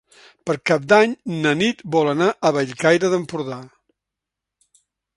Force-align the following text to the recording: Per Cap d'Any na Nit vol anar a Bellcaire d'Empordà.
Per 0.49 0.53
Cap 0.69 0.87
d'Any 0.93 1.13
na 1.43 1.51
Nit 1.59 1.85
vol 1.97 2.11
anar 2.15 2.31
a 2.31 2.53
Bellcaire 2.57 3.15
d'Empordà. 3.15 3.63